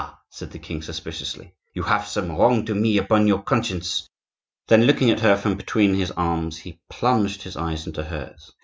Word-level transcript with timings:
said 0.31 0.49
the 0.49 0.57
king 0.57 0.81
suspiciously, 0.81 1.53
"you 1.75 1.83
have 1.83 2.07
some 2.07 2.31
wrong 2.31 2.65
to 2.65 2.73
me 2.73 2.97
upon 2.97 3.27
your 3.27 3.39
conscience!" 3.39 4.07
Then 4.67 4.85
looking 4.85 5.11
at 5.11 5.19
her 5.19 5.37
from 5.37 5.53
between 5.53 5.93
his 5.93 6.09
arms, 6.09 6.57
he 6.57 6.79
plunged 6.89 7.43
his 7.43 7.55
eyes 7.55 7.85
into 7.85 8.05
hers. 8.05 8.51